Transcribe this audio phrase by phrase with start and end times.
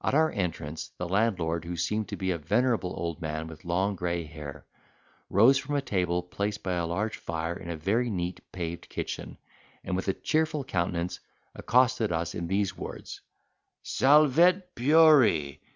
[0.00, 3.96] At our entrance the landlord, who seemed to be a venerable old man, with long
[3.96, 4.64] gray hair,
[5.28, 9.38] rose from a table placed by a large fire in a very neat paved kitchen,
[9.82, 11.18] and with a cheerful countenance
[11.56, 13.22] accosted us in these words:
[13.82, 15.58] "Salvete, pueri.